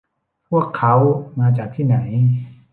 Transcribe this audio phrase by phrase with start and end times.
[0.47, 0.95] พวกเค้า
[1.39, 1.97] มาจากที่ไหน